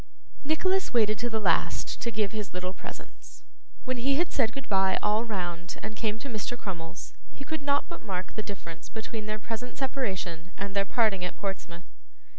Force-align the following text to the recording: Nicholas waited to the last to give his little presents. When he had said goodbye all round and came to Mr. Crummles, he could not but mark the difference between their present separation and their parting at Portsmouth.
Nicholas 0.43 0.95
waited 0.95 1.19
to 1.19 1.29
the 1.29 1.39
last 1.39 2.01
to 2.01 2.09
give 2.09 2.31
his 2.31 2.55
little 2.55 2.73
presents. 2.73 3.43
When 3.85 3.97
he 3.97 4.15
had 4.15 4.31
said 4.31 4.51
goodbye 4.51 4.97
all 5.03 5.23
round 5.25 5.77
and 5.83 5.95
came 5.95 6.17
to 6.17 6.27
Mr. 6.27 6.57
Crummles, 6.57 7.13
he 7.31 7.43
could 7.43 7.61
not 7.61 7.87
but 7.87 8.01
mark 8.01 8.33
the 8.33 8.41
difference 8.41 8.89
between 8.89 9.27
their 9.27 9.37
present 9.37 9.77
separation 9.77 10.53
and 10.57 10.75
their 10.75 10.85
parting 10.85 11.23
at 11.23 11.35
Portsmouth. 11.35 11.83